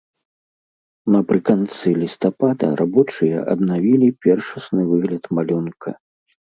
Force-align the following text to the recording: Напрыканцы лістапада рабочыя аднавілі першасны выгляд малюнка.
Напрыканцы 1.15 1.87
лістапада 2.01 2.71
рабочыя 2.81 3.37
аднавілі 3.55 4.13
першасны 4.25 4.81
выгляд 4.91 5.23
малюнка. 5.41 5.89